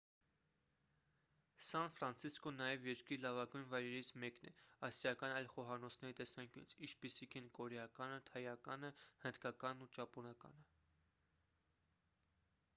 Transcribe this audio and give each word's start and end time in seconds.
սան 1.65 1.91
ֆրանցիսկոն 1.97 2.55
նաև 2.61 2.87
երկրի 2.89 3.17
լավագույն 3.25 3.67
վայրերից 3.73 4.09
մեկն 4.23 4.47
է 4.51 4.53
ասիական 4.89 5.35
այլ 5.41 5.49
խոհանոցների 5.53 6.17
տեսանկյունից 6.21 6.73
ինչպիսիք 6.89 7.37
են 7.43 7.51
կորեականը 7.59 8.17
թայականը 8.31 8.93
հնդկականն 9.27 9.85
ու 9.87 9.91
ճապոնականը 9.99 10.65